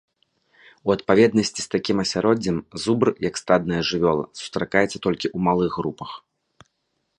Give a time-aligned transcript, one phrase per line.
[0.87, 6.11] У адпаведнасці з такім асяроддзем, зубр, як стадная жывёла, сустракаецца толькі ў малых групах.